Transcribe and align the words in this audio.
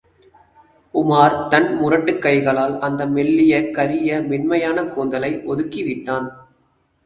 உமார் 0.93 1.35
தன் 1.47 1.69
முரட்டுக் 1.73 2.21
கைகளால், 2.21 2.79
அந்த 2.79 3.05
மெல்லிய 3.05 3.69
கரிய 3.69 4.21
மென்மையான 4.21 4.85
கூந்தலை 4.85 5.33
ஒதுக்கிவிட்டான். 5.45 6.29